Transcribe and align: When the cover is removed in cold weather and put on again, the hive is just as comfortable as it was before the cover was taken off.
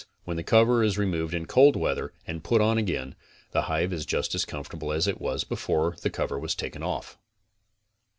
When 0.23 0.35
the 0.35 0.41
cover 0.41 0.81
is 0.83 0.97
removed 0.97 1.35
in 1.35 1.45
cold 1.45 1.75
weather 1.75 2.11
and 2.25 2.43
put 2.43 2.59
on 2.59 2.79
again, 2.79 3.13
the 3.51 3.61
hive 3.69 3.93
is 3.93 4.03
just 4.03 4.33
as 4.33 4.45
comfortable 4.45 4.91
as 4.91 5.05
it 5.07 5.21
was 5.21 5.43
before 5.43 5.95
the 6.01 6.09
cover 6.09 6.39
was 6.39 6.55
taken 6.55 6.81
off. 6.81 7.19